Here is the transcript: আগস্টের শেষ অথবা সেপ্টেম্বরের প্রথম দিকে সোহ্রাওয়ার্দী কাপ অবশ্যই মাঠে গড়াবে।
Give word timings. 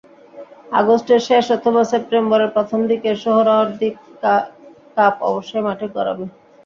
আগস্টের 0.73 1.21
শেষ 1.27 1.45
অথবা 1.57 1.81
সেপ্টেম্বরের 1.91 2.53
প্রথম 2.55 2.79
দিকে 2.91 3.09
সোহ্রাওয়ার্দী 3.23 3.89
কাপ 4.95 5.15
অবশ্যই 5.29 5.63
মাঠে 5.67 5.87
গড়াবে। 5.95 6.25